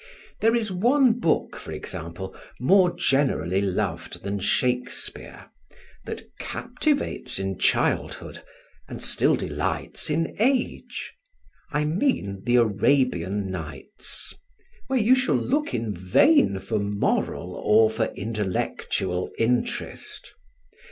[0.39, 5.51] There is one book, for example, more generally loved than Shakespeare,
[6.05, 8.41] that captivates in childhood,
[8.87, 11.13] and still delights in age
[11.71, 14.33] I mean the Arabian Nights
[14.87, 20.33] where you shall look in vain for moral or for intellectual interest.